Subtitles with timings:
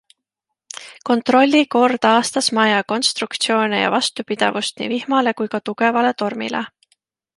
[1.09, 6.65] Kontrolli kord aastas maja konstruktsioone ja vastupidavust nii vihmale kui ka tugevale tormile.